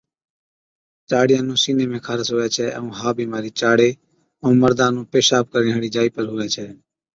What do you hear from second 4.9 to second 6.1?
نُون پيشاب ڪرڻي هاڙِي جائِي